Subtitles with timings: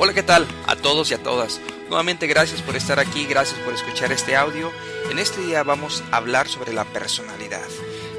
[0.00, 0.46] Hola, ¿qué tal?
[0.68, 1.60] A todos y a todas.
[1.88, 4.70] Nuevamente gracias por estar aquí, gracias por escuchar este audio.
[5.10, 7.66] En este día vamos a hablar sobre la personalidad.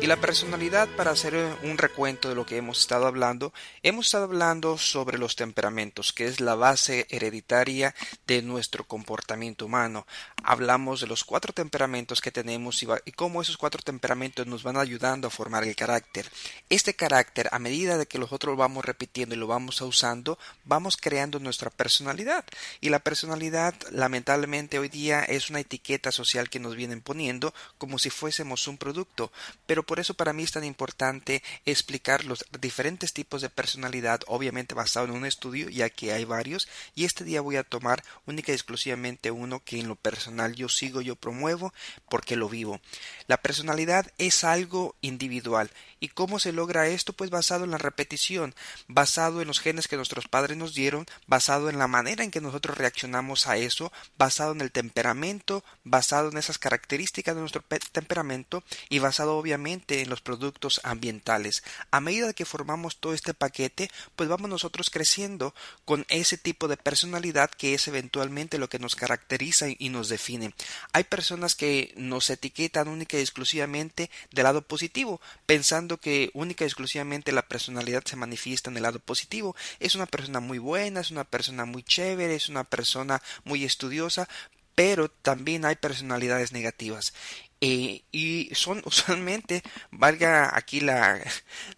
[0.02, 3.52] Y la personalidad, para hacer un recuento de lo que hemos estado hablando,
[3.84, 7.94] hemos estado hablando sobre los temperamentos, que es la base hereditaria
[8.26, 10.08] de nuestro comportamiento humano.
[10.42, 15.28] Hablamos de los cuatro temperamentos que tenemos y, cómo esos cuatro temperamentos nos van ayudando
[15.28, 16.32] a formar el carácter.
[16.70, 20.96] Este carácter, a medida de que nosotros lo vamos repitiendo y lo vamos usando, vamos
[20.96, 22.46] creando nuestra personalidad.
[22.80, 28.00] Y la personalidad, lamentablemente, hoy día es una etiqueta social que nos vienen poniendo como
[28.00, 29.34] si fuésemos un producto.
[29.66, 34.76] Pero por eso para mí es tan importante explicar los diferentes tipos de personalidad, obviamente
[34.76, 38.52] basado en un estudio, ya que hay varios, y este día voy a tomar única
[38.52, 41.74] y exclusivamente uno que en lo personal yo sigo, yo promuevo,
[42.08, 42.82] porque lo vivo.
[43.26, 45.72] La personalidad es algo individual.
[46.00, 47.14] ¿Y cómo se logra esto?
[47.14, 48.54] Pues basado en la repetición,
[48.88, 52.42] basado en los genes que nuestros padres nos dieron, basado en la manera en que
[52.42, 58.64] nosotros reaccionamos a eso, basado en el temperamento, basado en esas características de nuestro temperamento
[58.88, 61.64] y basado obviamente en los productos ambientales.
[61.92, 65.54] A medida que formamos todo este paquete, pues vamos nosotros creciendo
[65.86, 70.54] con ese tipo de personalidad que es eventualmente lo que nos caracteriza y nos define.
[70.94, 76.68] Hay personas que nos etiquetan única y exclusivamente del lado positivo, pensando que única y
[76.68, 79.56] exclusivamente la personalidad se manifiesta en el lado positivo.
[79.80, 84.28] Es una persona muy buena, es una persona muy chévere, es una persona muy estudiosa,
[84.76, 87.14] pero también hay personalidades negativas.
[87.62, 91.20] Eh, y son usualmente, valga aquí la,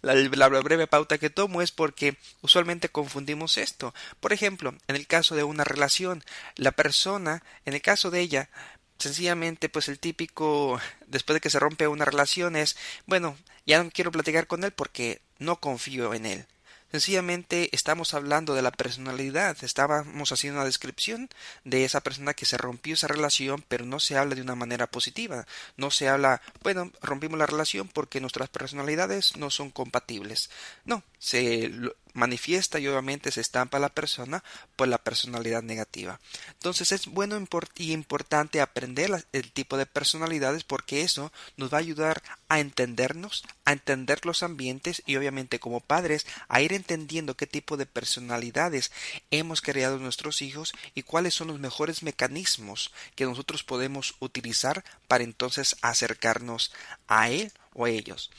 [0.02, 3.94] la, breve pauta que tomo, es porque usualmente confundimos esto.
[4.20, 6.22] Por ejemplo, en el caso de una relación,
[6.56, 8.50] la persona, en el caso de ella,
[8.98, 13.90] sencillamente pues el típico después de que se rompe una relación es bueno ya no
[13.90, 16.46] quiero platicar con él porque no confío en él
[16.92, 21.30] Sencillamente estamos hablando de la personalidad, estábamos haciendo una descripción
[21.64, 24.86] de esa persona que se rompió esa relación, pero no se habla de una manera
[24.86, 25.46] positiva,
[25.78, 30.50] no se habla, bueno, rompimos la relación porque nuestras personalidades no son compatibles.
[30.84, 31.72] No, se
[32.14, 34.42] manifiesta y obviamente se estampa la persona
[34.76, 36.20] por la personalidad negativa.
[36.52, 37.38] Entonces es bueno
[37.76, 43.44] y importante aprender el tipo de personalidades porque eso nos va a ayudar a entendernos,
[43.64, 48.92] a entender los ambientes y obviamente como padres a ir entendiendo qué tipo de personalidades
[49.30, 55.24] hemos creado nuestros hijos y cuáles son los mejores mecanismos que nosotros podemos utilizar para
[55.24, 56.72] entonces acercarnos
[57.06, 58.30] a él o a ellos.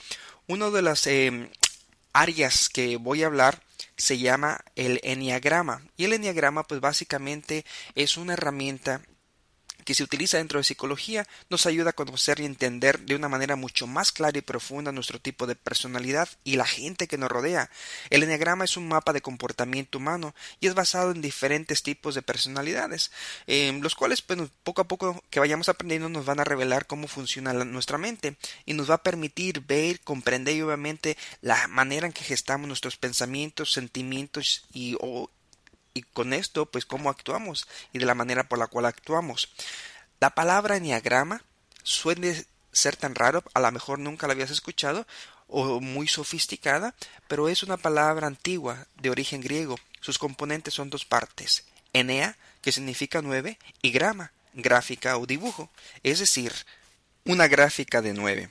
[0.48, 1.50] Uno de las em,
[2.14, 3.62] áreas que voy a hablar
[3.98, 5.82] se llama el enneagrama.
[5.98, 7.66] Y el enneagrama pues básicamente
[7.96, 9.02] es una herramienta
[9.84, 13.56] que se utiliza dentro de psicología nos ayuda a conocer y entender de una manera
[13.56, 17.70] mucho más clara y profunda nuestro tipo de personalidad y la gente que nos rodea.
[18.10, 22.22] El enneagrama es un mapa de comportamiento humano y es basado en diferentes tipos de
[22.22, 23.12] personalidades,
[23.48, 27.08] eh, los cuales bueno, poco a poco que vayamos aprendiendo nos van a revelar cómo
[27.08, 32.14] funciona nuestra mente y nos va a permitir ver, comprender y obviamente la manera en
[32.14, 34.96] que gestamos nuestros pensamientos, sentimientos y,
[35.94, 39.50] y con esto pues cómo actuamos y de la manera por la cual actuamos.
[40.20, 41.44] La palabra enneagrama
[41.84, 45.06] suele ser tan raro, a lo mejor nunca la habías escuchado
[45.48, 46.96] o muy sofisticada,
[47.28, 49.78] pero es una palabra antigua de origen griego.
[50.02, 55.70] Sus componentes son dos partes, enea, que significa nueve, y grama, gráfica o dibujo,
[56.02, 56.54] es decir,
[57.26, 58.50] una gráfica de nueve.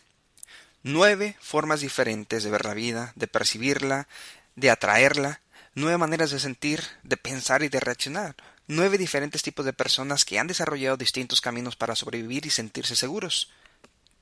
[0.85, 4.09] Nueve formas diferentes de ver la vida, de percibirla,
[4.57, 5.41] de atraerla,
[5.75, 10.39] nueve maneras de sentir, de pensar y de reaccionar, nueve diferentes tipos de personas que
[10.39, 13.51] han desarrollado distintos caminos para sobrevivir y sentirse seguros.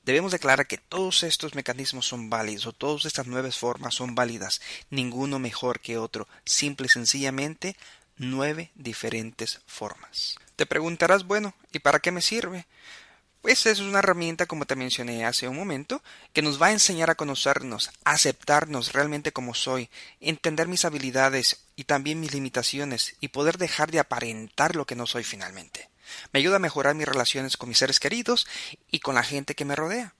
[0.03, 4.59] Debemos declarar que todos estos mecanismos son válidos, o todas estas nueve formas son válidas,
[4.89, 7.75] ninguno mejor que otro, simple y sencillamente
[8.17, 10.35] nueve diferentes formas.
[10.55, 12.65] Te preguntarás, bueno, ¿y para qué me sirve?
[13.41, 17.09] Pues es una herramienta, como te mencioné hace un momento, que nos va a enseñar
[17.09, 19.89] a conocernos, a aceptarnos realmente como soy,
[20.19, 25.07] entender mis habilidades y también mis limitaciones y poder dejar de aparentar lo que no
[25.07, 25.89] soy finalmente.
[26.31, 28.47] Me ayuda a mejorar mis relaciones con mis seres queridos
[28.91, 30.13] y con la gente que me rodea,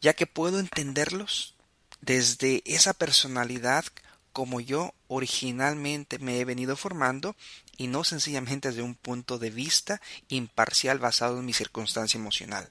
[0.00, 1.56] ya que puedo entenderlos
[2.00, 3.86] desde esa personalidad
[4.32, 7.34] como yo originalmente me he venido formando
[7.78, 12.68] y no sencillamente desde un punto de vista imparcial basado en mi circunstancia emocional.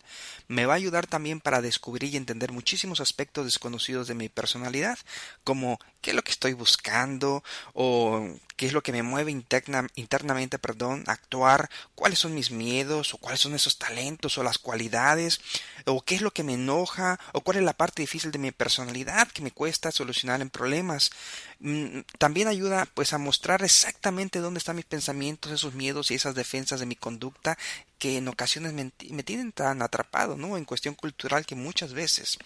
[0.48, 5.00] Me va a ayudar también para descubrir y entender muchísimos aspectos desconocidos de mi personalidad,
[5.44, 7.44] como qué es lo que estoy buscando
[7.74, 13.14] o qué es lo que me mueve internamente, perdón, a actuar, cuáles son mis miedos
[13.14, 15.40] o cuáles son esos talentos o las cualidades
[15.86, 18.52] o qué es lo que me enoja o cuál es la parte difícil de mi
[18.52, 21.12] personalidad que me cuesta solucionar en problemas.
[21.60, 26.36] Mm, también ayuda pues a mostrar exactamente dónde están mis pensamientos, esos miedos y esas
[26.36, 27.58] defensas de mi conducta
[28.00, 28.92] que en ocasiones me,
[29.24, 30.58] tienen tan atrapado, ¿no?
[30.58, 32.38] En cuestión cultural que muchas veces.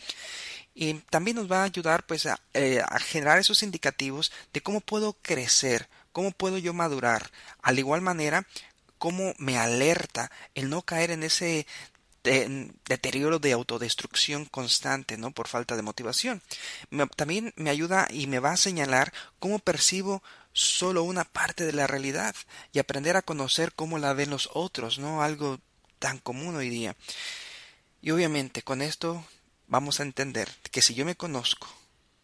[0.75, 4.81] Y también nos va a ayudar pues a, eh, a generar esos indicativos de cómo
[4.81, 7.31] puedo crecer, cómo puedo yo madurar.
[7.63, 8.45] Al igual manera,
[8.99, 11.65] cómo me alerta el no caer en ese
[12.23, 15.31] deterioro de autodestrucción constante, ¿no?
[15.31, 16.41] Por falta de motivación.
[17.15, 20.21] también me ayuda y me va a señalar cómo percibo
[20.53, 22.35] solo una parte de la realidad
[22.73, 25.23] y aprender a conocer cómo la ven los otros, ¿no?
[25.23, 25.59] Algo
[25.99, 26.95] tan común hoy día.
[28.01, 29.25] Y obviamente con esto
[29.67, 31.67] vamos a entender que si yo me conozco,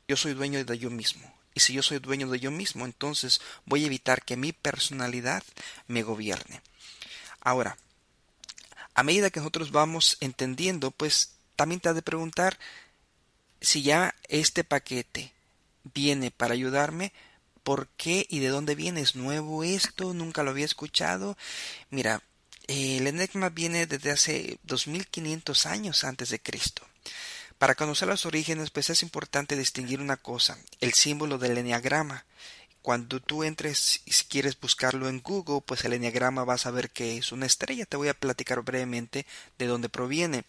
[0.07, 1.33] yo soy dueño de yo mismo.
[1.53, 5.43] Y si yo soy dueño de yo mismo, entonces voy a evitar que mi personalidad
[5.87, 6.61] me gobierne.
[7.41, 7.77] Ahora,
[8.97, 12.57] a medida que nosotros vamos entendiendo, pues también te has de preguntar
[13.61, 15.33] si ya este paquete
[15.93, 17.13] viene para ayudarme,
[17.61, 19.01] ¿por qué y de dónde viene?
[19.01, 20.15] ¿Es nuevo esto?
[20.15, 21.37] ¿Nunca lo había escuchado?
[21.91, 22.23] Mira,
[22.65, 26.81] el enigma viene desde hace 2500 años antes de Cristo.
[27.59, 32.25] Para conocer los orígenes, pues es importante distinguir una cosa, el símbolo del enneagrama,
[32.87, 36.89] cuando tú entres y si quieres buscarlo en Google, pues el enneagrama vas a ver
[36.89, 37.85] que es una estrella.
[37.85, 39.25] Te voy a platicar brevemente
[39.57, 40.45] de dónde proviene.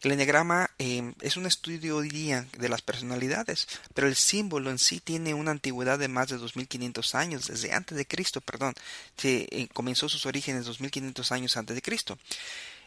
[0.00, 4.78] El enneagrama em, es un estudio hoy día de las personalidades, pero el símbolo en
[4.78, 8.74] sí tiene una antigüedad de más de 2500 años, desde antes de Cristo, perdón.
[9.16, 12.16] Se, eh, comenzó sus orígenes 2500 años antes de Cristo.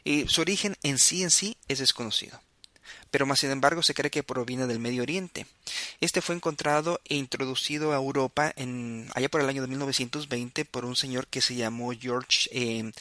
[0.06, 2.40] Y su origen en sí en sí es desconocido
[3.12, 5.46] pero más sin embargo se cree que proviene del Medio Oriente.
[6.02, 10.86] Este fue encontrado e introducido a Europa en, allá por el año de 1920 por
[10.86, 12.92] un señor que se llamó George eh,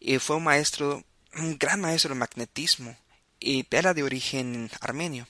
[0.00, 1.04] y fue un maestro,
[1.34, 2.96] un gran maestro de magnetismo,
[3.38, 5.26] y era de origen armenio.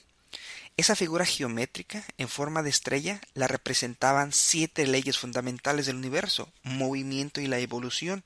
[0.77, 7.41] Esa figura geométrica en forma de estrella la representaban siete leyes fundamentales del universo, movimiento
[7.41, 8.23] y la evolución.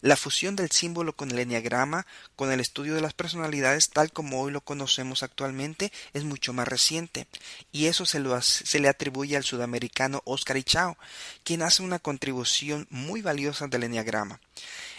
[0.00, 2.06] La fusión del símbolo con el enneagrama,
[2.36, 6.68] con el estudio de las personalidades tal como hoy lo conocemos actualmente, es mucho más
[6.68, 7.26] reciente,
[7.72, 10.96] y eso se, lo, se le atribuye al sudamericano Oscar Ichao,
[11.44, 14.40] quien hace una contribución muy valiosa del enneagrama.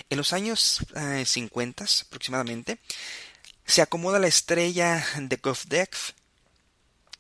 [0.10, 0.86] En los años
[1.26, 2.80] 50 eh, aproximadamente,
[3.66, 5.98] se acomoda la estrella de Govdekv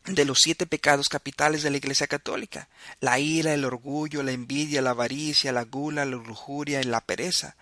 [0.06, 2.70] de los siete pecados capitales de la Iglesia Católica,
[3.00, 7.56] la ira, el orgullo, la envidia, la avaricia, la gula, la lujuria y la pereza.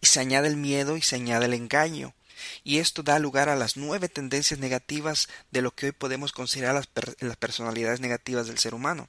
[0.00, 2.14] Y se añade el miedo y se añade el engaño.
[2.64, 6.74] Y esto da lugar a las nueve tendencias negativas de lo que hoy podemos considerar
[6.74, 6.88] las,
[7.20, 9.08] las personalidades negativas del ser humano.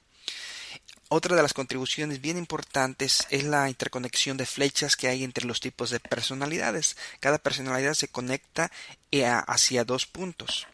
[1.08, 5.60] Otra de las contribuciones bien importantes es la interconexión de flechas que hay entre los
[5.60, 6.96] tipos de personalidades.
[7.20, 8.72] Cada personalidad se conecta
[9.10, 10.66] eh, hacia dos puntos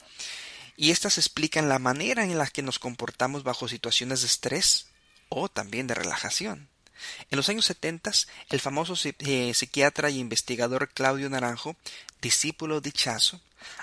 [0.80, 4.86] y éstas explican la manera en la que nos comportamos bajo situaciones de estrés
[5.28, 6.70] o también de relajación.
[7.30, 8.10] En los años 70,
[8.48, 11.76] el famoso eh, psiquiatra y investigador Claudio Naranjo,
[12.22, 13.42] discípulo de Chazo,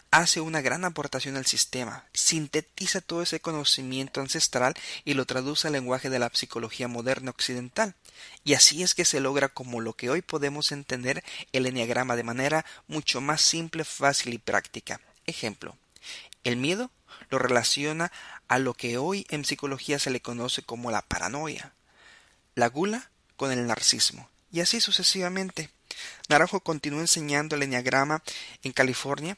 [0.09, 4.73] hace una gran aportación al sistema, sintetiza todo ese conocimiento ancestral
[5.05, 7.93] y lo traduce al lenguaje de la psicología moderna occidental.
[8.43, 11.23] Y así es que se logra como lo que hoy podemos entender
[11.53, 14.99] el enneagrama de manera mucho más simple, fácil y práctica.
[15.27, 15.77] Ejemplo,
[16.47, 16.91] el miedo
[17.29, 18.11] lo relaciona
[18.47, 21.73] a lo que hoy en psicología se le conoce como la paranoia,
[22.55, 25.69] la gula con el narcismo, y así sucesivamente.
[26.29, 28.23] Naranjo continuó enseñando el enneagrama
[28.63, 29.37] en California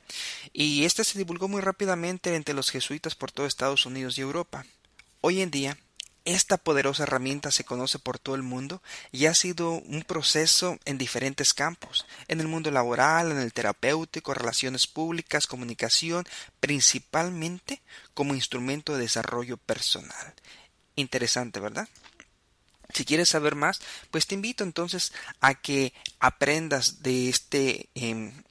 [0.53, 4.65] y este se divulgó muy rápidamente entre los jesuitas por todo Estados Unidos y Europa.
[5.21, 5.77] Hoy en día
[6.25, 10.97] esta poderosa herramienta se conoce por todo el mundo y ha sido un proceso en
[10.97, 16.25] diferentes campos, en el mundo laboral, en el terapéutico, relaciones públicas, comunicación,
[16.59, 17.81] principalmente
[18.13, 20.33] como instrumento de desarrollo personal.
[20.95, 21.87] Interesante, ¿verdad?
[22.93, 28.43] Si quieres saber más, pues te invito entonces a que aprendas de este em,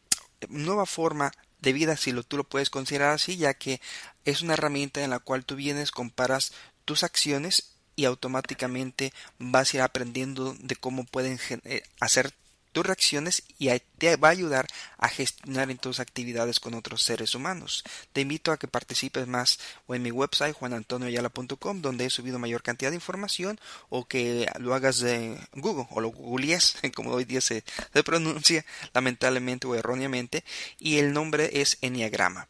[0.48, 3.80] nueva forma de vida, si lo, tú lo puedes considerar así, ya que
[4.24, 6.52] es una herramienta en la cual tú vienes, comparas
[6.88, 12.32] tus acciones y automáticamente vas a ir aprendiendo de cómo pueden eh, hacer
[12.72, 13.68] tus reacciones y
[13.98, 14.66] te va a ayudar
[14.96, 17.84] a gestionar en tus actividades con otros seres humanos.
[18.14, 22.62] Te invito a que participes más o en mi website juanantonioayala.com donde he subido mayor
[22.62, 27.42] cantidad de información o que lo hagas de Google o lo googlees como hoy día
[27.42, 27.64] se,
[28.02, 28.64] pronuncia
[28.94, 30.42] lamentablemente o erróneamente
[30.78, 32.48] y el nombre es Enneagrama.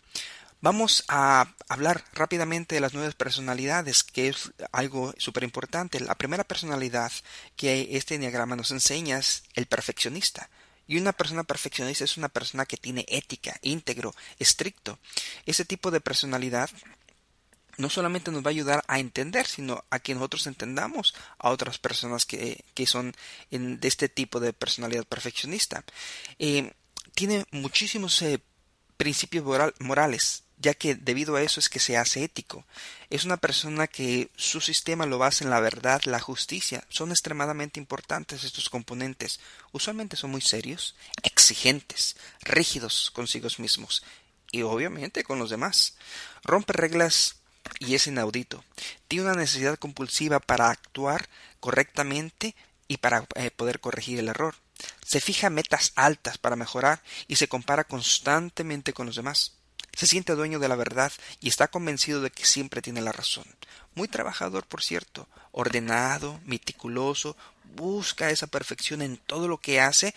[0.61, 6.01] Vamos a hablar rápidamente de las nuevas personalidades, que es algo súper importante.
[6.01, 7.13] La primera personalidad
[7.55, 10.51] que este diagrama nos enseña es el perfeccionista.
[10.89, 14.99] Y una persona perfeccionista es una persona que tiene ética, íntegro, estricto.
[15.47, 16.71] Ese tipo de personalidad
[17.77, 21.79] no solamente nos va a ayudar a entender, sino a que nosotros entendamos a otras
[21.79, 23.15] personas que, que son
[23.51, 25.85] de este tipo de personalidad perfeccionista.
[26.41, 26.73] Eh,
[27.15, 28.41] tiene muchísimos eh,
[28.97, 29.45] principios
[29.79, 32.65] morales, ya que debido a eso es que se hace ético.
[33.11, 36.85] Es una persona que su sistema lo basa en la verdad, la justicia.
[36.89, 39.41] Son extremadamente importantes estos componentes.
[39.73, 44.03] Usualmente son muy serios, exigentes, rígidos consigo mismos
[44.51, 45.97] y obviamente con los demás.
[46.43, 47.37] Rompe reglas
[47.79, 48.65] y es inaudito.
[49.07, 51.29] Tiene una necesidad compulsiva para actuar
[51.61, 52.55] correctamente
[52.89, 54.55] y para eh, poder corregir el error.
[55.05, 59.58] Se fija metas altas para mejorar y se compara constantemente con los demás.
[59.99, 63.45] Se siente dueño de la verdad y está convencido de que siempre tiene la razón.
[63.97, 67.37] Muy trabajador, por cierto, ordenado, meticuloso,
[67.75, 70.15] busca esa perfección en todo lo que hace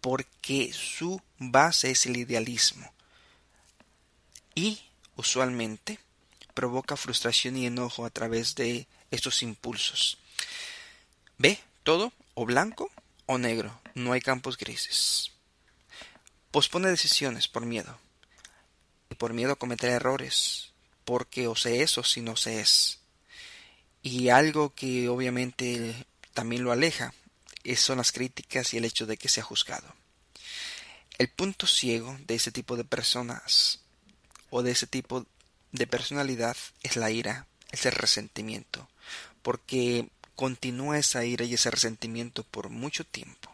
[0.00, 2.88] porque su base es el idealismo.
[4.54, 4.80] Y,
[5.16, 5.98] usualmente,
[6.54, 10.18] provoca frustración y enojo a través de estos impulsos.
[11.36, 12.92] Ve todo o blanco
[13.26, 15.32] o negro, no hay campos grises.
[16.52, 18.05] Pospone decisiones por miedo.
[19.18, 20.72] Por miedo a cometer errores,
[21.04, 23.00] porque o se es o si no se es.
[24.02, 27.14] Y algo que obviamente también lo aleja
[27.74, 29.92] son las críticas y el hecho de que sea juzgado.
[31.18, 33.80] El punto ciego de ese tipo de personas
[34.50, 35.26] o de ese tipo
[35.72, 38.88] de personalidad es la ira, es el resentimiento,
[39.42, 43.52] porque continúa esa ira y ese resentimiento por mucho tiempo.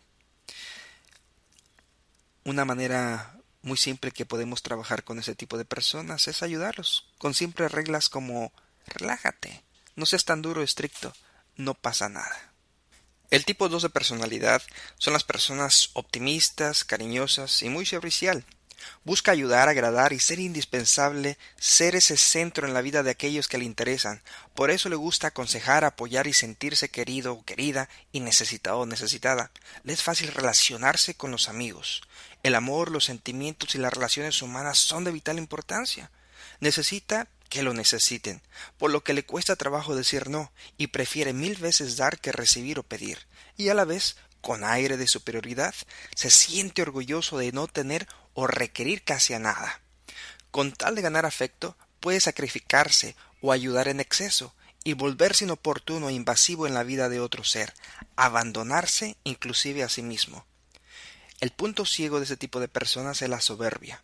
[2.44, 7.34] Una manera muy simple que podemos trabajar con ese tipo de personas es ayudarlos, con
[7.34, 8.52] simples reglas como
[8.86, 9.62] relájate,
[9.94, 11.14] no seas tan duro o estricto,
[11.56, 12.52] no pasa nada.
[13.30, 14.62] El tipo 2 de personalidad
[14.98, 18.44] son las personas optimistas, cariñosas y muy servicial.
[19.04, 23.58] Busca ayudar, agradar y ser indispensable, ser ese centro en la vida de aquellos que
[23.58, 24.22] le interesan.
[24.54, 29.50] Por eso le gusta aconsejar, apoyar y sentirse querido o querida y necesitado o necesitada.
[29.84, 32.02] Le es fácil relacionarse con los amigos.
[32.42, 36.10] El amor, los sentimientos y las relaciones humanas son de vital importancia.
[36.60, 38.40] Necesita que lo necesiten,
[38.78, 42.78] por lo que le cuesta trabajo decir no, y prefiere mil veces dar que recibir
[42.78, 43.18] o pedir,
[43.58, 45.74] y a la vez, con aire de superioridad,
[46.16, 49.80] se siente orgulloso de no tener o requerir casi a nada.
[50.50, 56.12] Con tal de ganar afecto, puede sacrificarse o ayudar en exceso y volverse inoportuno e
[56.12, 57.72] invasivo en la vida de otro ser,
[58.16, 60.44] abandonarse inclusive a sí mismo.
[61.40, 64.02] El punto ciego de ese tipo de personas es la soberbia,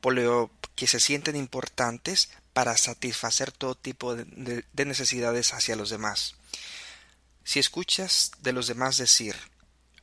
[0.00, 5.90] por lo que se sienten importantes para satisfacer todo tipo de, de necesidades hacia los
[5.90, 6.34] demás.
[7.44, 9.36] Si escuchas de los demás decir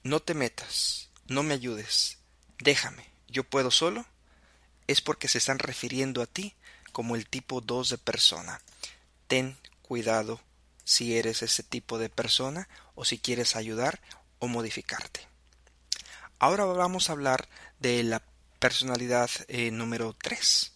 [0.03, 2.18] no te metas, no me ayudes,
[2.60, 4.06] déjame, yo puedo solo,
[4.88, 6.54] es porque se están refiriendo a ti
[6.92, 8.62] como el tipo 2 de persona.
[9.28, 10.42] Ten cuidado
[10.84, 14.02] si eres ese tipo de persona o si quieres ayudar
[14.40, 15.28] o modificarte.
[16.40, 17.48] Ahora vamos a hablar
[17.80, 18.22] de la
[18.60, 20.72] personalidad eh, número 3.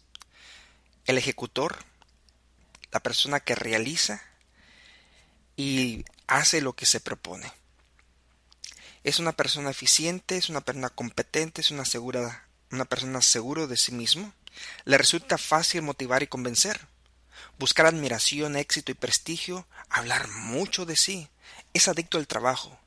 [1.05, 1.83] El ejecutor,
[2.91, 4.21] la persona que realiza
[5.57, 7.51] y hace lo que se propone.
[9.03, 13.77] Es una persona eficiente, es una persona competente, es una, segura, una persona seguro de
[13.77, 14.33] sí mismo.
[14.85, 16.87] Le resulta fácil motivar y convencer.
[17.57, 21.29] Buscar admiración, éxito y prestigio, hablar mucho de sí.
[21.73, 22.79] Es adicto al trabajo.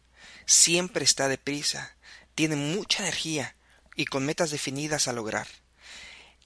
[0.46, 1.94] Siempre está deprisa.
[2.34, 3.54] Tiene mucha energía
[3.94, 5.48] y con metas definidas a lograr.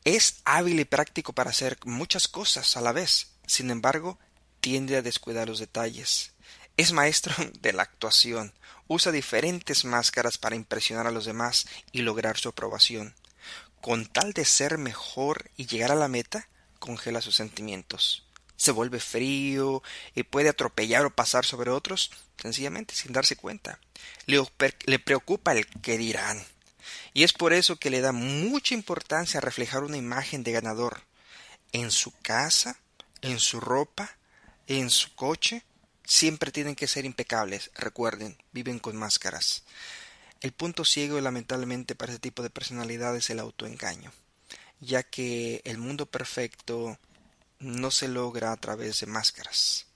[0.05, 3.33] Es hábil y práctico para hacer muchas cosas a la vez.
[3.47, 4.19] Sin embargo,
[4.61, 6.33] tiende a descuidar los detalles.
[6.77, 8.55] Es maestro de la actuación,
[8.89, 13.15] usa diferentes máscaras para impresionar a los demás y lograr su aprobación.
[13.83, 16.49] Con tal de ser mejor y llegar a la meta,
[16.79, 18.25] congela sus sentimientos.
[18.57, 19.83] Se vuelve frío
[20.15, 23.81] y puede atropellar o pasar sobre otros sencillamente sin darse cuenta.
[24.27, 26.41] Le, preocupa el que dirán.
[27.13, 31.03] Y es por eso que le da mucha importancia a reflejar una imagen de ganador
[31.73, 32.79] en su casa,
[33.21, 34.17] en su ropa,
[34.69, 35.65] en su coche
[36.05, 37.73] siempre tienen que ser impecables.
[37.75, 39.65] Recuerden, viven con máscaras.
[40.43, 44.13] El punto ciego lamentablemente para ese tipo de personalidad es el autoengaño,
[44.81, 46.99] ya que el mundo perfecto
[47.61, 49.87] no se logra a través de máscaras.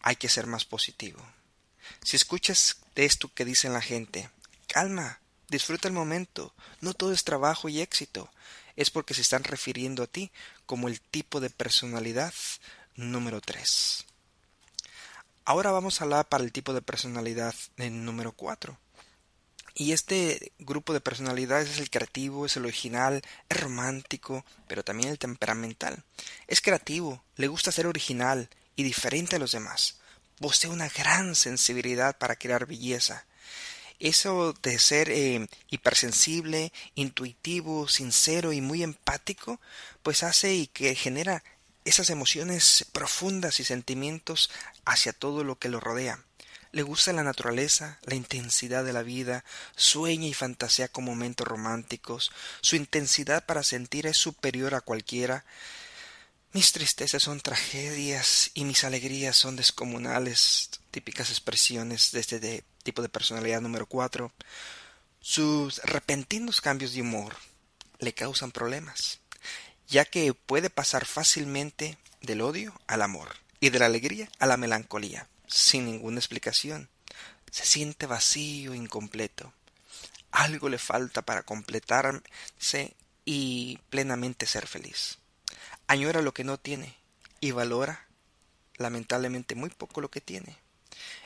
[0.00, 1.24] Hay que ser más positivo.
[2.02, 4.30] Si escuchas esto que dicen la gente,
[4.66, 8.28] calma, disfruta el momento, no todo es trabajo y éxito,
[8.74, 10.32] es porque se están refiriendo a ti
[10.66, 12.34] como el tipo de personalidad
[12.96, 14.06] número 3.
[15.44, 18.76] Ahora vamos a hablar para el tipo de personalidad número 4.
[19.74, 25.08] Y este grupo de personalidades es el creativo, es el original, es romántico, pero también
[25.08, 26.04] el temperamental.
[26.46, 29.98] Es creativo, le gusta ser original y diferente a los demás.
[30.40, 33.24] Posee una gran sensibilidad para crear belleza.
[33.98, 39.60] Eso de ser eh, hipersensible, intuitivo, sincero y muy empático,
[40.02, 41.44] pues hace y que genera
[41.84, 44.50] esas emociones profundas y sentimientos
[44.84, 46.22] hacia todo lo que lo rodea.
[46.72, 49.44] Le gusta la naturaleza, la intensidad de la vida,
[49.76, 55.44] sueña y fantasea con momentos románticos, su intensidad para sentir es superior a cualquiera.
[56.54, 63.10] Mis tristezas son tragedias y mis alegrías son descomunales, típicas expresiones de este tipo de
[63.10, 64.32] personalidad número cuatro.
[65.20, 67.36] Sus repentinos cambios de humor
[67.98, 69.20] le causan problemas,
[69.88, 73.28] ya que puede pasar fácilmente del odio al amor
[73.60, 76.88] y de la alegría a la melancolía sin ninguna explicación.
[77.50, 79.52] Se siente vacío, incompleto.
[80.30, 85.18] Algo le falta para completarse y plenamente ser feliz.
[85.86, 86.96] Añora lo que no tiene
[87.40, 88.06] y valora,
[88.76, 90.56] lamentablemente, muy poco lo que tiene.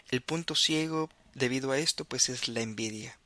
[0.09, 3.17] El punto ciego debido a esto, pues es la envidia.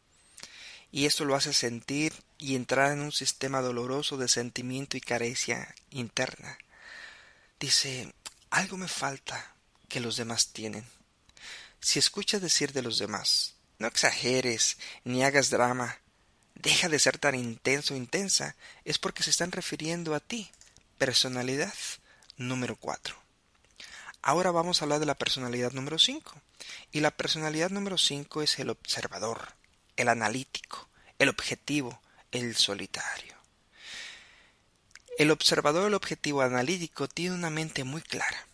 [0.93, 5.75] Y esto lo hace sentir y entrar en un sistema doloroso de sentimiento y carecia
[5.91, 6.59] interna.
[7.59, 8.13] Dice,
[8.51, 9.55] algo me falta,
[9.91, 10.87] que los demás tienen.
[11.81, 15.99] Si escuchas decir de los demás, no exageres ni hagas drama,
[16.55, 18.57] deja de ser tan intenso o intensa,
[18.87, 20.51] es porque se están refiriendo a ti.
[20.97, 21.75] Personalidad
[22.39, 23.17] número 4.
[24.23, 26.41] Ahora vamos a hablar de la personalidad número 5.
[26.93, 29.55] Y la personalidad número 5 es el observador,
[29.97, 33.35] el analítico, el objetivo, el solitario.
[35.19, 38.47] El observador, el objetivo analítico, tiene una mente muy clara.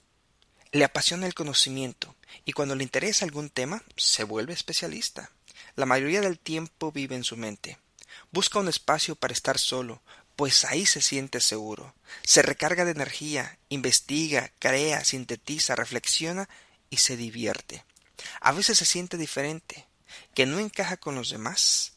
[0.76, 2.14] Le apasiona el conocimiento
[2.44, 5.30] y cuando le interesa algún tema se vuelve especialista.
[5.74, 7.78] La mayoría del tiempo vive en su mente.
[8.30, 10.02] Busca un espacio para estar solo,
[10.36, 11.94] pues ahí se siente seguro.
[12.24, 16.46] Se recarga de energía, investiga, crea, sintetiza, reflexiona
[16.90, 17.82] y se divierte.
[18.42, 19.86] A veces se siente diferente,
[20.34, 21.94] que no encaja con los demás,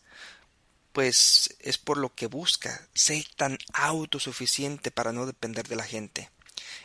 [0.93, 6.29] pues es por lo que busca ser tan autosuficiente para no depender de la gente.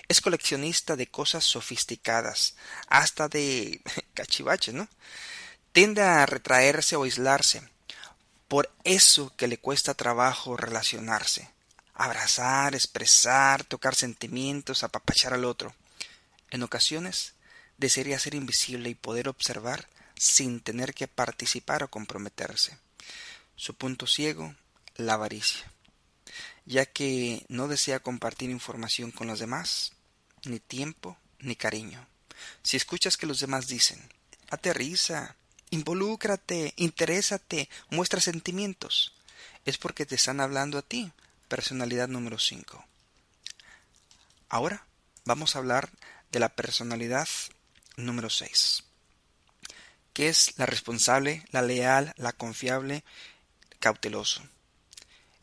[0.08, 2.54] Es coleccionista de cosas sofisticadas,
[2.88, 3.80] hasta de
[4.14, 4.88] cachivaches, ¿no?
[5.72, 7.68] Tiende a retraerse o aislarse.
[8.48, 11.50] Por eso que le cuesta trabajo relacionarse.
[11.94, 15.74] Abrazar, expresar, tocar sentimientos, apapachar al otro.
[16.50, 17.34] En ocasiones,
[17.78, 22.78] desearía ser invisible y poder observar sin tener que participar o comprometerse.
[23.56, 24.54] Su punto ciego,
[24.96, 25.73] la avaricia
[26.66, 29.92] ya que no desea compartir información con los demás,
[30.44, 32.06] ni tiempo, ni cariño.
[32.62, 34.00] Si escuchas que los demás dicen,
[34.50, 35.36] aterriza,
[35.70, 39.14] involúcrate, interésate, muestra sentimientos,
[39.64, 41.12] es porque te están hablando a ti,
[41.48, 42.84] personalidad número 5.
[44.48, 44.86] Ahora
[45.24, 45.90] vamos a hablar
[46.30, 47.28] de la personalidad
[47.96, 48.84] número 6,
[50.12, 53.04] que es la responsable, la leal, la confiable,
[53.80, 54.42] cauteloso.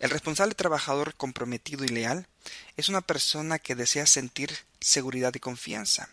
[0.02, 2.26] El responsable trabajador comprometido y leal
[2.76, 6.10] es una persona que desea sentir seguridad y confianza.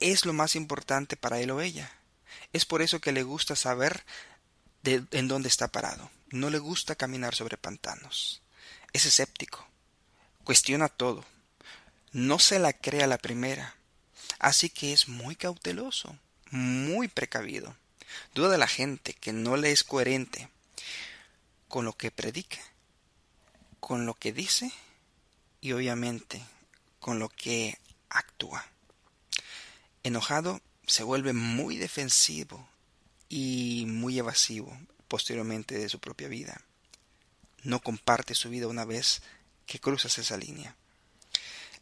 [0.00, 1.92] Es lo más importante para él o ella.
[2.52, 4.04] Es por eso que le gusta saber
[4.82, 6.10] de, en dónde está parado.
[6.30, 8.42] No le gusta caminar sobre pantanos.
[8.92, 9.64] Es escéptico.
[10.42, 11.24] Cuestiona todo.
[12.10, 13.76] No se la cree a la primera.
[14.40, 16.18] Así que es muy cauteloso,
[16.50, 17.76] muy precavido.
[18.34, 20.48] Duda de la gente que no le es coherente
[21.68, 22.58] con lo que predica
[23.80, 24.72] con lo que dice
[25.60, 26.42] y obviamente
[26.98, 28.64] con lo que actúa.
[30.02, 32.68] Enojado se vuelve muy defensivo
[33.28, 34.76] y muy evasivo
[35.08, 36.60] posteriormente de su propia vida.
[37.62, 39.22] No comparte su vida una vez
[39.66, 40.76] que cruzas esa línea.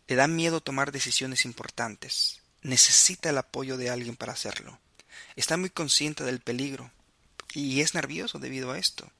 [0.06, 2.40] Le da miedo tomar decisiones importantes.
[2.62, 4.78] Necesita el apoyo de alguien para hacerlo.
[5.36, 6.90] Está muy consciente del peligro
[7.54, 9.10] y es nervioso debido a esto.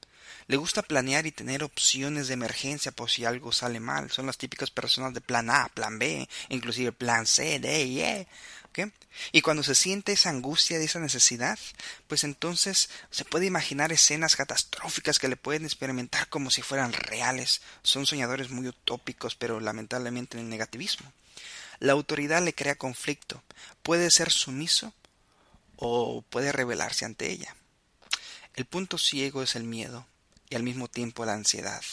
[0.47, 4.11] Le gusta planear y tener opciones de emergencia por si algo sale mal.
[4.11, 8.27] Son las típicas personas de plan A, plan B, inclusive plan C, D y E.
[9.31, 11.59] Y cuando se siente esa angustia esa necesidad,
[12.07, 17.61] pues entonces se puede imaginar escenas catastróficas que le pueden experimentar como si fueran reales.
[17.83, 21.11] Son soñadores muy utópicos, pero lamentablemente en el negativismo.
[21.79, 23.43] La autoridad le crea conflicto.
[23.83, 24.93] Puede ser sumiso
[25.75, 27.55] o puede rebelarse ante ella.
[28.55, 30.05] El punto ciego es el miedo,
[30.49, 31.83] y al mismo tiempo la ansiedad.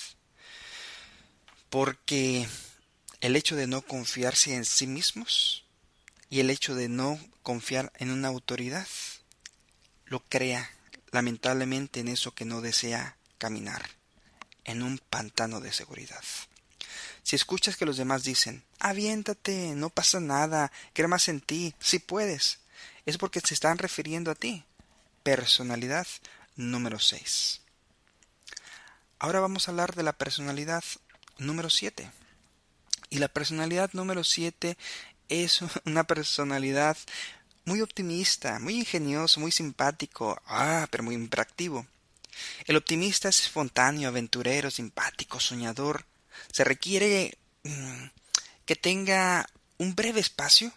[1.70, 2.48] Porque
[3.20, 5.64] el hecho de no confiarse en sí mismos
[6.30, 8.88] y el hecho de no confiar en una autoridad
[10.06, 10.70] lo crea
[11.10, 13.90] lamentablemente en eso que no desea caminar,
[14.64, 16.22] en un pantano de seguridad.
[17.22, 21.98] Si escuchas que los demás dicen, aviéntate, no pasa nada, cree más en ti, si
[21.98, 22.60] puedes,
[23.04, 24.64] es porque se están refiriendo a ti.
[25.22, 26.06] Personalidad
[26.54, 27.62] número 6.
[29.18, 30.84] Ahora vamos a hablar de la personalidad
[31.38, 32.10] número 7.
[33.08, 34.76] Y la personalidad número 7
[35.28, 36.98] es una personalidad
[37.64, 41.86] muy optimista, muy ingenioso, muy simpático, ah, pero muy impractivo.
[42.66, 46.04] El optimista es espontáneo, aventurero, simpático, soñador.
[46.52, 48.04] Se requiere mm,
[48.66, 49.48] que tenga
[49.78, 50.72] un breve espacio,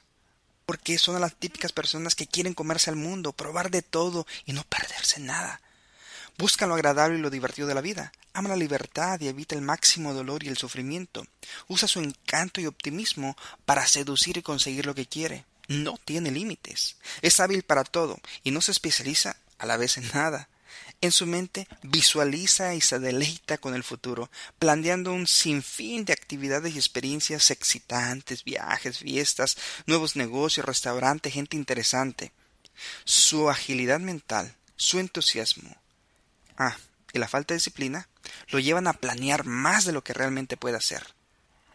[0.65, 4.63] porque son las típicas personas que quieren comerse al mundo, probar de todo y no
[4.63, 5.60] perderse nada.
[6.39, 8.13] Buscan lo agradable y lo divertido de la vida.
[8.32, 11.28] Ama la libertad y evita el máximo dolor y el sufrimiento.
[11.67, 15.43] Usa su encanto y optimismo para seducir y conseguir lo que quiere.
[15.67, 16.95] No tiene límites.
[17.21, 20.47] Es hábil para todo y no se especializa a la vez en nada.
[21.02, 26.73] En su mente visualiza y se deleita con el futuro, planeando un sinfín de actividades
[26.73, 32.32] y experiencias excitantes, viajes, fiestas, nuevos negocios, restaurantes, gente interesante.
[33.04, 35.75] Su agilidad mental, su entusiasmo,
[36.60, 36.78] ah,
[37.12, 38.08] y la falta de disciplina
[38.50, 41.15] lo llevan a planear más de lo que realmente puede hacer.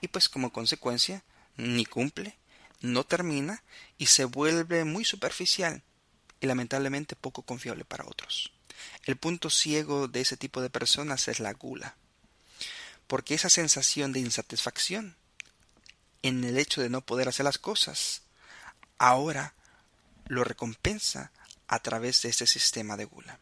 [0.00, 1.24] Y pues como consecuencia,
[1.56, 2.38] ni cumple,
[2.80, 3.62] no termina
[3.98, 5.82] y se vuelve muy superficial
[6.40, 8.52] y lamentablemente poco confiable para otros.
[9.04, 11.96] El punto ciego de ese tipo de personas es la gula,
[13.06, 15.16] porque esa sensación de insatisfacción
[16.22, 18.22] en el hecho de no poder hacer las cosas,
[18.98, 19.54] ahora
[20.26, 21.32] lo recompensa
[21.66, 23.38] a través de ese sistema de gula.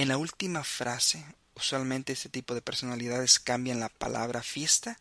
[0.00, 1.22] En la última frase,
[1.54, 4.98] usualmente este tipo de personalidades cambian la palabra fiesta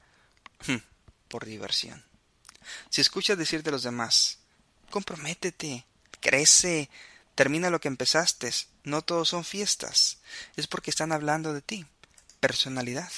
[0.68, 0.76] hmm,
[1.30, 2.04] por diversión.
[2.90, 4.40] Si escuchas decirte a los demás,
[4.90, 5.86] comprométete,
[6.20, 6.90] crece,
[7.34, 8.52] termina lo que empezaste,
[8.84, 10.18] no todos son fiestas,
[10.58, 11.86] es porque están hablando de ti.
[12.42, 13.10] Personalidad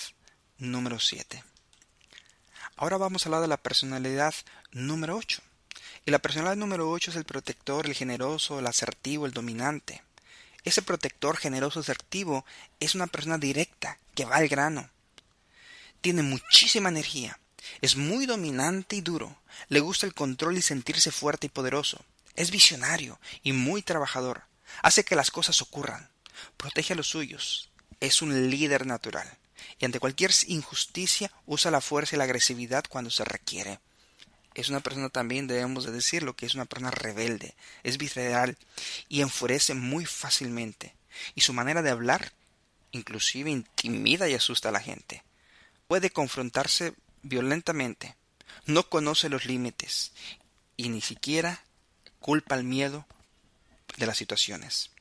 [0.59, 1.43] número 7.
[2.75, 4.35] Ahora vamos a hablar de la personalidad
[4.71, 5.41] número 8.
[6.05, 10.03] Y la personalidad número 8 es el protector, el generoso, el asertivo, el dominante.
[10.63, 12.45] Ese protector generoso asertivo
[12.79, 14.89] es una persona directa, que va al grano.
[16.01, 17.39] Tiene muchísima energía,
[17.81, 19.37] es muy dominante y duro,
[19.69, 22.03] le gusta el control y sentirse fuerte y poderoso,
[22.35, 24.43] es visionario y muy trabajador,
[24.81, 26.09] hace que las cosas ocurran,
[26.57, 27.69] protege a los suyos,
[27.99, 29.37] es un líder natural,
[29.79, 33.79] y ante cualquier injusticia usa la fuerza y la agresividad cuando se requiere
[34.53, 38.57] es una persona también, debemos de decirlo, que es una persona rebelde, es visceral
[39.07, 40.95] y enfurece muy fácilmente.
[41.35, 42.33] Y su manera de hablar
[42.91, 45.23] inclusive intimida y asusta a la gente.
[45.87, 48.15] Puede confrontarse violentamente,
[48.65, 50.11] no conoce los límites
[50.77, 51.63] y ni siquiera
[52.19, 53.05] culpa al miedo
[53.97, 54.91] de las situaciones.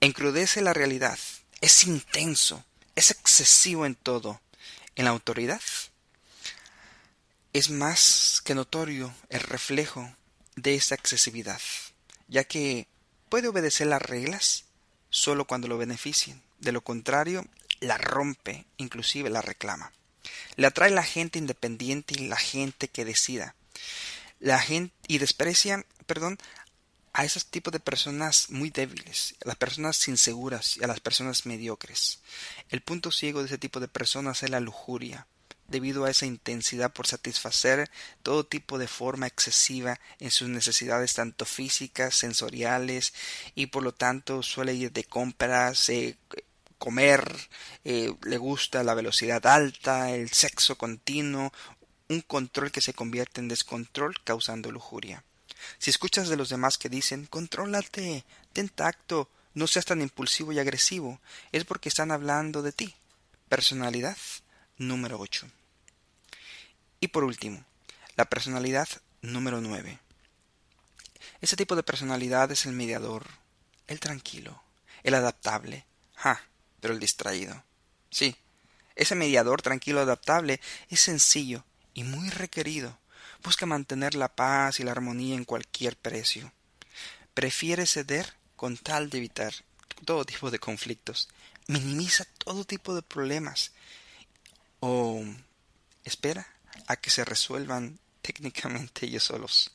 [0.00, 1.18] Encrudece la realidad,
[1.60, 4.40] es intenso, es excesivo en todo.
[4.96, 5.60] En la autoridad
[7.54, 10.12] es más que notorio el reflejo
[10.56, 11.60] de esa excesividad,
[12.26, 12.88] ya que
[13.28, 14.64] puede obedecer las reglas
[15.08, 17.46] solo cuando lo beneficien, de lo contrario
[17.78, 19.92] la rompe, inclusive la reclama.
[20.56, 23.54] Le atrae la gente independiente y la gente que decida.
[24.40, 26.38] La gente y desprecia, perdón,
[27.12, 31.46] a esos tipos de personas muy débiles, a las personas inseguras y a las personas
[31.46, 32.18] mediocres.
[32.68, 35.28] El punto ciego de ese tipo de personas es la lujuria,
[35.74, 37.90] debido a esa intensidad por satisfacer
[38.22, 43.12] todo tipo de forma excesiva en sus necesidades tanto físicas, sensoriales
[43.56, 46.16] y por lo tanto suele ir de compras, eh,
[46.78, 47.28] comer,
[47.82, 51.52] eh, le gusta la velocidad alta, el sexo continuo,
[52.08, 55.24] un control que se convierte en descontrol causando lujuria.
[55.78, 60.60] Si escuchas de los demás que dicen contrólate, ten tacto, no seas tan impulsivo y
[60.60, 62.94] agresivo, es porque están hablando de ti.
[63.48, 64.16] Personalidad
[64.78, 65.48] número 8.
[67.04, 67.62] Y por último,
[68.16, 68.88] la personalidad
[69.20, 69.98] número 9.
[71.42, 73.26] Ese tipo de personalidad es el mediador,
[73.88, 74.62] el tranquilo,
[75.02, 76.40] el adaptable, ja,
[76.80, 77.62] pero el distraído.
[78.08, 78.34] Sí,
[78.96, 81.62] ese mediador tranquilo adaptable es sencillo
[81.92, 82.98] y muy requerido.
[83.42, 86.54] Busca mantener la paz y la armonía en cualquier precio.
[87.34, 89.52] Prefiere ceder con tal de evitar
[90.06, 91.28] todo tipo de conflictos.
[91.66, 93.72] Minimiza todo tipo de problemas
[94.80, 95.22] o
[96.02, 96.53] espera
[96.86, 99.70] a que se resuelvan técnicamente ellos solos.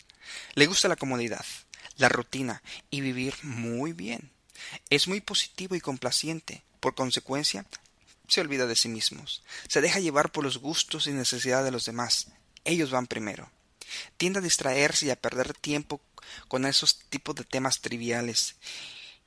[0.55, 1.45] Le gusta la comodidad,
[1.97, 4.31] la rutina y vivir muy bien.
[4.89, 6.63] Es muy positivo y complaciente.
[6.79, 7.65] Por consecuencia,
[8.27, 9.43] se olvida de sí mismos.
[9.67, 12.27] Se deja llevar por los gustos y necesidades de los demás.
[12.63, 13.49] Ellos van primero.
[14.17, 16.01] Tiende a distraerse y a perder tiempo
[16.47, 18.55] con esos tipos de temas triviales.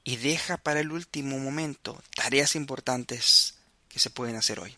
[0.04, 3.54] y deja para el último momento tareas importantes
[3.88, 4.76] que se pueden hacer hoy.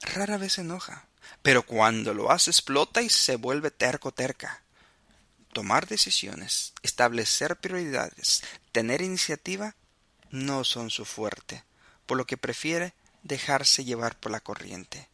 [0.00, 1.06] Rara vez se enoja,
[1.42, 4.62] pero cuando lo hace explota y se vuelve terco terca.
[5.52, 9.74] Tomar decisiones, establecer prioridades, tener iniciativa
[10.30, 11.64] no son su fuerte,
[12.06, 15.08] por lo que prefiere dejarse llevar por la corriente.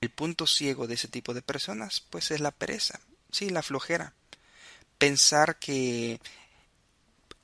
[0.00, 4.14] El punto ciego de ese tipo de personas, pues es la pereza, sí, la flojera.
[4.98, 6.20] Pensar que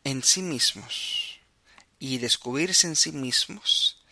[0.03, 1.40] en sí mismos
[1.98, 4.03] y descubrirse en sí mismos,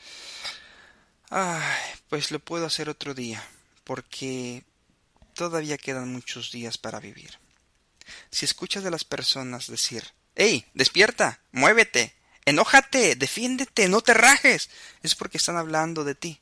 [1.31, 3.45] ay, pues lo puedo hacer otro día,
[3.85, 4.65] porque
[5.35, 7.39] todavía quedan muchos días para vivir.
[8.31, 11.41] Si escuchas de las personas decir, ¡Ey, despierta!
[11.53, 12.15] ¡Muévete!
[12.45, 14.71] Enójate, defiéndete, no te rajes.
[15.03, 16.41] Es porque están hablando de ti.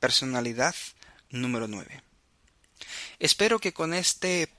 [0.00, 0.74] Personalidad
[1.30, 2.02] número 9.
[3.18, 4.52] Espero que con este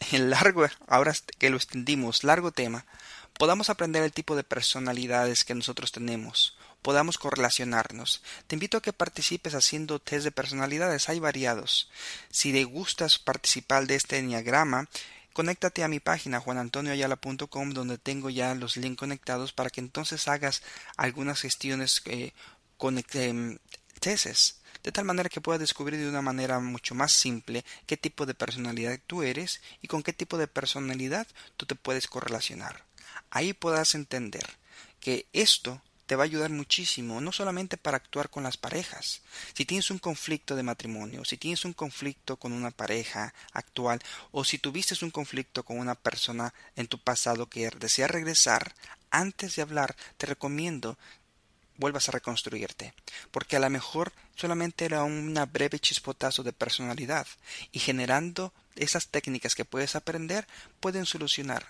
[0.12, 2.84] largo, ahora que lo extendimos, largo tema,
[3.38, 8.22] podamos aprender el tipo de personalidades que nosotros tenemos, podamos correlacionarnos.
[8.46, 11.90] Te invito a que participes haciendo test de personalidades, hay variados.
[12.30, 14.88] Si te gustas participar de este enneagrama,
[15.32, 20.62] conéctate a mi página juanantonioayala.com donde tengo ya los links conectados para que entonces hagas
[20.96, 22.32] algunas gestiones eh,
[22.76, 23.58] con eh,
[24.00, 28.26] tesis de tal manera que puedas descubrir de una manera mucho más simple qué tipo
[28.26, 32.84] de personalidad tú eres y con qué tipo de personalidad tú te puedes correlacionar.
[33.30, 34.46] Ahí podrás entender
[35.00, 39.20] que esto te va a ayudar muchísimo, no solamente para actuar con las parejas.
[39.52, 44.42] Si tienes un conflicto de matrimonio, si tienes un conflicto con una pareja actual, o
[44.42, 48.74] si tuviste un conflicto con una persona en tu pasado que desea regresar,
[49.10, 50.96] antes de hablar, te recomiendo
[51.76, 52.94] vuelvas a reconstruirte,
[53.30, 57.26] porque a lo mejor solamente era una breve chispotazo de personalidad,
[57.70, 60.48] y generando esas técnicas que puedes aprender
[60.80, 61.66] pueden solucionar.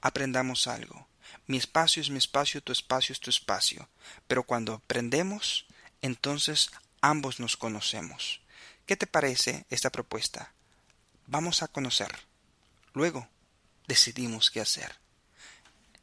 [0.00, 1.11] Aprendamos algo.
[1.46, 3.88] Mi espacio es mi espacio, tu espacio es tu espacio.
[4.26, 5.66] Pero cuando aprendemos,
[6.00, 8.40] entonces ambos nos conocemos.
[8.86, 10.52] ¿Qué te parece esta propuesta?
[11.26, 12.10] Vamos a conocer.
[12.94, 13.28] Luego
[13.86, 14.96] decidimos qué hacer.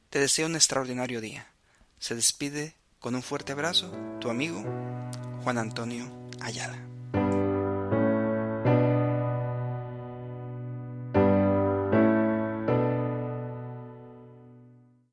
[0.10, 1.52] Te deseo un extraordinario día.
[2.00, 4.64] Se despide con un fuerte abrazo tu amigo
[5.44, 6.89] Juan Antonio Ayala.